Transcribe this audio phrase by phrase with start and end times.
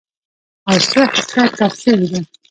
[0.69, 2.19] او څه حصه چاپ شوې ده